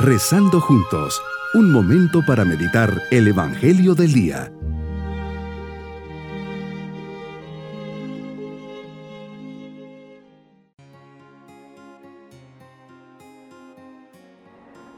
[0.00, 1.20] Rezando juntos,
[1.54, 4.52] un momento para meditar el Evangelio del Día.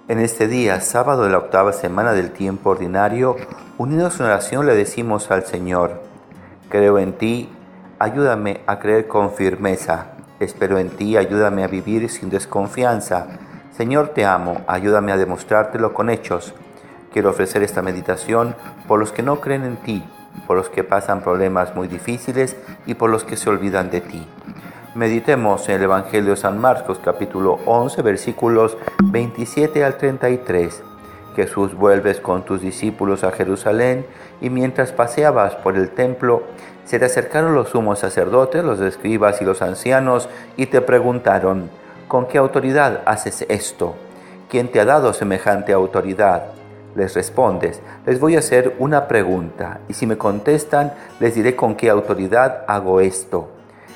[0.07, 3.37] En este día, sábado de la octava semana del tiempo ordinario,
[3.79, 6.03] unidos en oración le decimos al Señor,
[6.69, 7.49] creo en ti,
[7.99, 10.09] ayúdame a creer con firmeza,
[10.41, 13.39] espero en ti, ayúdame a vivir sin desconfianza.
[13.77, 16.55] Señor, te amo, ayúdame a demostrártelo con hechos.
[17.13, 18.57] Quiero ofrecer esta meditación
[18.89, 20.05] por los que no creen en ti,
[20.47, 24.27] por los que pasan problemas muy difíciles y por los que se olvidan de ti.
[24.95, 30.83] Meditemos en el Evangelio de San Marcos capítulo 11 versículos 27 al 33.
[31.37, 34.05] Jesús vuelves con tus discípulos a Jerusalén
[34.41, 36.43] y mientras paseabas por el templo,
[36.85, 41.71] se te acercaron los sumos sacerdotes, los escribas y los ancianos y te preguntaron,
[42.11, 43.95] ¿con qué autoridad haces esto?
[44.49, 46.47] ¿Quién te ha dado semejante autoridad?
[46.97, 51.77] Les respondes, les voy a hacer una pregunta y si me contestan, les diré con
[51.77, 53.51] qué autoridad hago esto.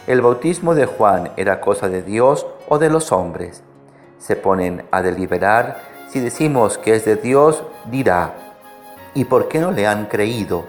[0.07, 3.65] ¿El bautismo de Juan era cosa de Dios o de los hombres?
[4.19, 5.79] Se ponen a deliberar.
[6.09, 8.35] Si decimos que es de Dios, dirá,
[9.15, 10.67] ¿y por qué no le han creído?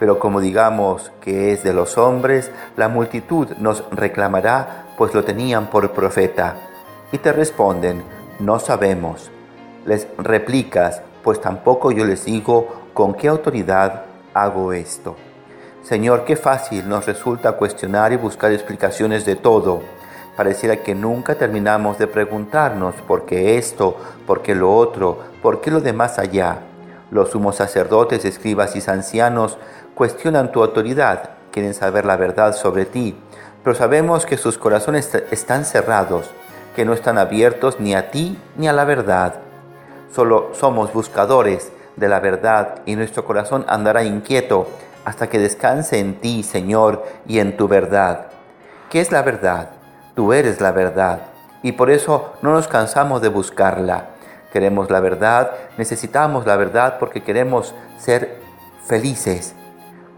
[0.00, 5.70] Pero como digamos que es de los hombres, la multitud nos reclamará, pues lo tenían
[5.70, 6.56] por profeta.
[7.12, 8.02] Y te responden,
[8.40, 9.30] no sabemos.
[9.84, 15.16] Les replicas, pues tampoco yo les digo con qué autoridad hago esto.
[15.82, 19.82] Señor, qué fácil nos resulta cuestionar y buscar explicaciones de todo.
[20.36, 23.96] Pareciera que nunca terminamos de preguntarnos por qué esto,
[24.26, 26.60] por qué lo otro, por qué lo de más allá.
[27.10, 29.58] Los sumos sacerdotes, escribas y ancianos
[29.94, 33.14] cuestionan tu autoridad, quieren saber la verdad sobre ti,
[33.62, 36.30] pero sabemos que sus corazones están cerrados,
[36.74, 39.34] que no están abiertos ni a ti ni a la verdad.
[40.14, 44.66] Solo somos buscadores de la verdad y nuestro corazón andará inquieto
[45.04, 48.26] hasta que descanse en ti, Señor, y en tu verdad.
[48.90, 49.70] ¿Qué es la verdad?
[50.14, 51.20] Tú eres la verdad.
[51.62, 54.10] Y por eso no nos cansamos de buscarla.
[54.52, 58.36] Queremos la verdad, necesitamos la verdad porque queremos ser
[58.84, 59.54] felices.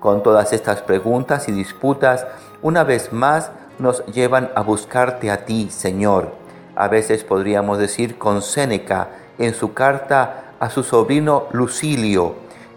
[0.01, 2.27] Con todas estas preguntas y disputas,
[2.61, 6.44] una vez más nos llevan a buscarte a ti, Señor.
[6.77, 9.09] A veces podríamos decir con Séneca
[9.39, 12.35] en su carta a su sobrino Lucilio,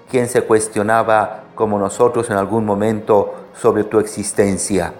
[0.09, 4.93] quien se cuestionaba como nosotros en algún momento sobre tu existencia.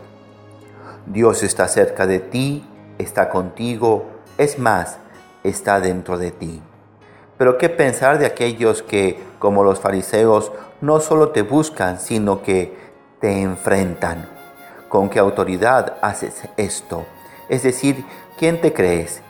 [1.06, 4.06] Dios está cerca de ti, está contigo,
[4.38, 4.98] es más,
[5.44, 6.62] está dentro de ti.
[7.38, 12.76] Pero ¿qué pensar de aquellos que, como los fariseos, no solo te buscan, sino que
[13.22, 14.28] te enfrentan?
[14.90, 17.06] ¿Con qué autoridad haces esto?
[17.50, 18.06] Es decir,
[18.38, 19.22] ¿quién te crees?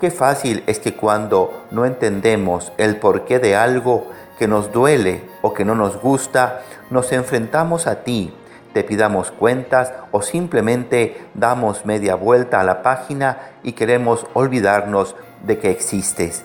[0.00, 5.54] Qué fácil es que cuando no entendemos el porqué de algo, que nos duele o
[5.54, 8.32] que no nos gusta, nos enfrentamos a ti,
[8.74, 15.16] te pidamos cuentas o simplemente damos media vuelta a la página y queremos olvidarnos
[15.46, 16.44] de que existes.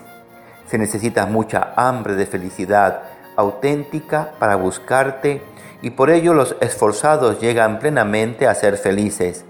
[0.66, 3.02] Se necesita mucha hambre de felicidad
[3.36, 5.42] auténtica para buscarte
[5.82, 9.44] y por ello los esforzados llegan plenamente a ser felices.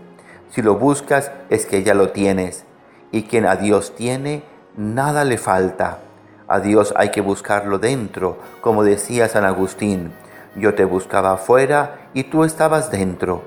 [0.53, 2.65] Si lo buscas es que ya lo tienes
[3.11, 4.43] y quien a Dios tiene,
[4.77, 6.01] nada le falta.
[6.47, 10.13] A Dios hay que buscarlo dentro, como decía San Agustín.
[10.55, 13.41] Yo te buscaba afuera y tú estabas dentro.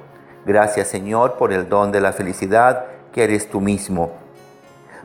[0.47, 4.13] Gracias Señor por el don de la felicidad que eres tú mismo.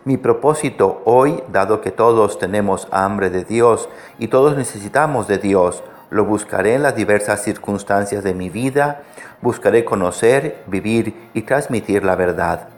[0.06, 5.82] Mi propósito hoy, dado que todos tenemos hambre de Dios y todos necesitamos de Dios,
[6.10, 9.02] lo buscaré en las diversas circunstancias de mi vida,
[9.40, 12.68] buscaré conocer, vivir y transmitir la verdad.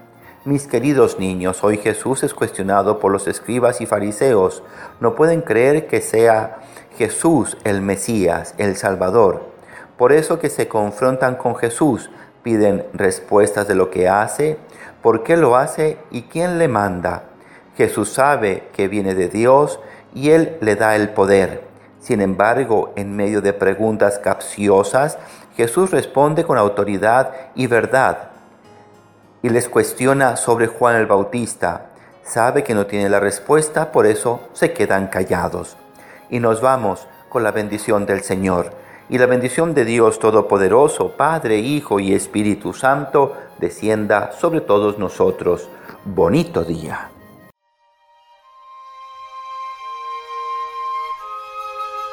[0.44, 4.62] Mis queridos niños, hoy Jesús es cuestionado por los escribas y fariseos.
[5.00, 6.58] No pueden creer que sea
[6.98, 9.46] Jesús el Mesías, el Salvador.
[9.96, 12.10] Por eso que se confrontan con Jesús,
[12.42, 14.58] piden respuestas de lo que hace,
[15.00, 17.24] por qué lo hace y quién le manda.
[17.76, 19.80] Jesús sabe que viene de Dios
[20.12, 21.71] y Él le da el poder.
[22.02, 25.18] Sin embargo, en medio de preguntas capciosas,
[25.56, 28.32] Jesús responde con autoridad y verdad
[29.42, 31.86] y les cuestiona sobre Juan el Bautista.
[32.22, 35.76] Sabe que no tiene la respuesta, por eso se quedan callados.
[36.30, 38.72] Y nos vamos con la bendición del Señor.
[39.08, 45.68] Y la bendición de Dios Todopoderoso, Padre, Hijo y Espíritu Santo, descienda sobre todos nosotros.
[46.04, 47.10] Bonito día.